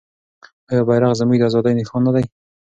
[0.71, 2.23] آیا بیرغ زموږ د ازادۍ نښان نه دی؟